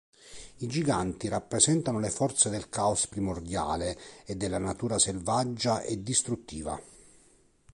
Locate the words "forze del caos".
2.09-3.05